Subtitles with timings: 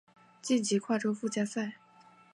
[0.41, 1.73] 晋级跨洲附加赛。